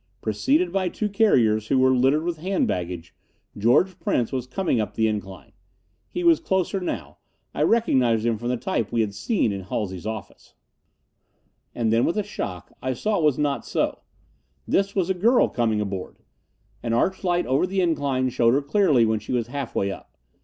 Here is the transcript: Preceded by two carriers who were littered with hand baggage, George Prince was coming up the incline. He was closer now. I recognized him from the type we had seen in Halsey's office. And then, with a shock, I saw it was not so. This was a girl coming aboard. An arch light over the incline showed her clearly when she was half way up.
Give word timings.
Preceded 0.19 0.71
by 0.73 0.89
two 0.89 1.07
carriers 1.07 1.67
who 1.67 1.77
were 1.77 1.91
littered 1.91 2.23
with 2.23 2.39
hand 2.39 2.67
baggage, 2.67 3.13
George 3.55 3.99
Prince 3.99 4.31
was 4.31 4.47
coming 4.47 4.81
up 4.81 4.95
the 4.95 5.07
incline. 5.07 5.51
He 6.09 6.23
was 6.23 6.39
closer 6.39 6.79
now. 6.79 7.19
I 7.53 7.61
recognized 7.61 8.25
him 8.25 8.39
from 8.39 8.47
the 8.47 8.57
type 8.57 8.91
we 8.91 9.01
had 9.01 9.13
seen 9.13 9.51
in 9.51 9.61
Halsey's 9.61 10.07
office. 10.07 10.55
And 11.75 11.93
then, 11.93 12.03
with 12.03 12.17
a 12.17 12.23
shock, 12.23 12.71
I 12.81 12.93
saw 12.93 13.19
it 13.19 13.23
was 13.23 13.37
not 13.37 13.63
so. 13.63 14.01
This 14.67 14.95
was 14.95 15.11
a 15.11 15.13
girl 15.13 15.47
coming 15.49 15.79
aboard. 15.79 16.17
An 16.81 16.93
arch 16.93 17.23
light 17.23 17.45
over 17.45 17.67
the 17.67 17.81
incline 17.81 18.29
showed 18.31 18.55
her 18.55 18.63
clearly 18.63 19.05
when 19.05 19.19
she 19.19 19.33
was 19.33 19.49
half 19.49 19.75
way 19.75 19.91
up. 19.91 20.17